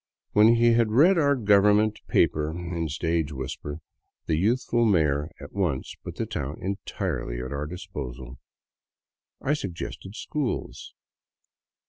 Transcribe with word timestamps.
When 0.31 0.55
he 0.55 0.73
had 0.73 0.89
read 0.91 1.19
our 1.19 1.35
government 1.35 1.99
paper 2.07 2.49
in 2.49 2.85
a 2.85 2.89
stage 2.89 3.31
whisper, 3.31 3.81
the 4.25 4.35
youthful 4.35 4.83
mayor 4.83 5.29
at 5.39 5.53
once 5.53 5.93
put 6.03 6.15
the 6.15 6.25
town 6.25 6.57
entirely 6.59 7.39
at 7.39 7.51
our 7.53 7.67
disposal. 7.67 8.39
I 9.43 9.53
suggested 9.53 10.15
schools. 10.15 10.95